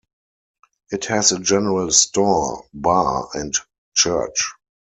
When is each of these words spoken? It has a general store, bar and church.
It 0.91 1.05
has 1.05 1.31
a 1.31 1.37
general 1.37 1.91
store, 1.91 2.65
bar 2.73 3.29
and 3.35 3.53
church. 3.93 4.51